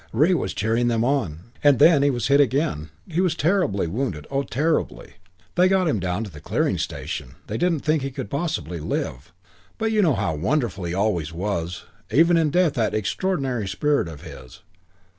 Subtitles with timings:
[0.11, 1.51] Re was cheering them on.
[1.63, 2.89] And then he was hit again.
[3.07, 4.25] He was terribly wounded.
[4.31, 5.17] Oh, terribly.
[5.53, 7.35] They got him down to the clearing station.
[7.45, 9.31] They didn't think he could possibly live.
[9.77, 11.83] But you know how wonderful he always was.
[12.09, 14.61] Even in death that extraordinary spirit of his....